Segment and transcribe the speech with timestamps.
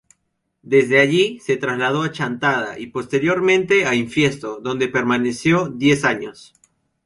[0.63, 6.55] Desde allí se trasladó a Chantada, y posteriormente a Infiesto, donde permaneció diez años.